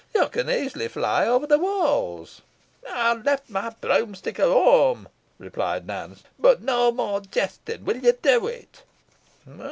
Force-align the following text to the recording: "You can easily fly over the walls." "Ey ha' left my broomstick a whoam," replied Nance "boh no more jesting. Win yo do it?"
"You 0.15 0.29
can 0.29 0.49
easily 0.49 0.87
fly 0.87 1.27
over 1.27 1.45
the 1.45 1.59
walls." 1.59 2.41
"Ey 2.87 2.89
ha' 2.89 3.21
left 3.23 3.51
my 3.51 3.69
broomstick 3.69 4.39
a 4.39 4.45
whoam," 4.47 5.07
replied 5.37 5.85
Nance 5.85 6.23
"boh 6.39 6.57
no 6.59 6.91
more 6.91 7.21
jesting. 7.21 7.85
Win 7.85 8.03
yo 8.03 8.13
do 8.13 8.47
it?" 8.47 8.81